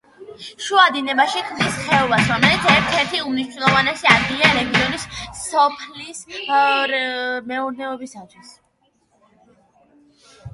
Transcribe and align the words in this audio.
შუა 0.67 0.83
დინებაში 0.93 1.41
ქმნის 1.49 1.75
ხეობას, 1.87 2.23
რომელიც 2.31 2.65
ერთ-ერთი 2.75 3.19
უმნიშვნელოვანესი 3.25 4.09
ადგილია 4.13 4.49
რეგიონის 4.55 5.05
სოფლის 5.41 6.23
მეურნეობისათვის. 7.53 8.57